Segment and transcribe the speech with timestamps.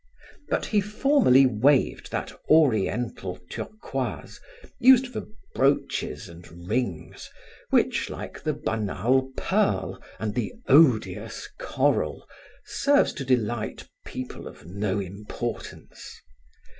[0.49, 4.39] But he formally waived that oriental turquoise
[4.79, 7.29] used for brooches and rings
[7.69, 12.27] which, like the banal pearl and the odious coral,
[12.65, 16.19] serves to delight people of no importance.